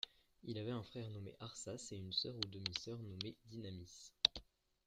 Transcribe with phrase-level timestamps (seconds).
[0.45, 4.11] Il avait un frère nommé Arsace et une sœur ou demi-sœur nommée Dynamis.